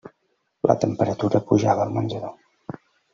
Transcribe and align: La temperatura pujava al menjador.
La 0.71 0.75
temperatura 0.85 1.41
pujava 1.51 1.85
al 1.89 1.93
menjador. 1.99 2.81